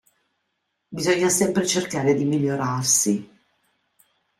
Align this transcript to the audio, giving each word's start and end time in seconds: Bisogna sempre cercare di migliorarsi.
Bisogna 0.91 1.29
sempre 1.29 1.63
cercare 1.67 2.15
di 2.15 2.25
migliorarsi. 2.25 3.29